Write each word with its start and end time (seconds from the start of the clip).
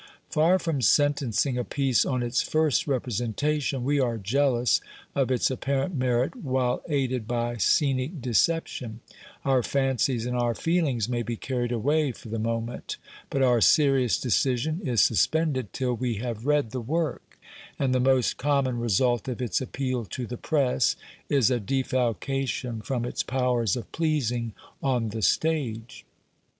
Far 0.31 0.57
from 0.57 0.81
sentencing 0.81 1.59
a 1.59 1.63
piece 1.63 2.05
on 2.05 2.23
its 2.23 2.41
first 2.41 2.87
repre 2.87 3.11
sentation, 3.21 3.83
we 3.83 3.99
are 3.99 4.17
jealous 4.17 4.81
of 5.13 5.29
its 5.29 5.51
apparent 5.51 5.93
merit 5.93 6.37
while 6.37 6.81
aided 6.89 7.27
by 7.27 7.57
scenic 7.57 8.19
deception; 8.19 9.01
our 9.45 9.61
fancies 9.61 10.25
and 10.25 10.35
our 10.35 10.55
feelings 10.55 11.07
may 11.07 11.21
be 11.21 11.35
carried 11.35 11.71
away 11.71 12.11
for 12.13 12.29
the 12.29 12.39
moment, 12.39 12.97
but 13.29 13.43
our 13.43 13.61
serious 13.61 14.19
decision 14.19 14.81
is 14.83 15.01
suspended 15.01 15.71
till 15.71 15.93
we 15.93 16.15
have 16.15 16.47
read 16.47 16.71
the 16.71 16.81
work; 16.81 17.37
and 17.77 17.93
the 17.93 17.99
most 17.99 18.37
common 18.37 18.79
result 18.79 19.27
of 19.27 19.39
its 19.39 19.61
appeal 19.61 20.03
to 20.05 20.25
the 20.25 20.35
press 20.35 20.95
is 21.29 21.51
a 21.51 21.59
defalcation 21.59 22.81
from 22.81 23.05
its 23.05 23.21
powers 23.21 23.75
of 23.75 23.91
pleasing 23.91 24.53
on 24.81 25.09
the 25.09 25.21
stage. 25.21 26.07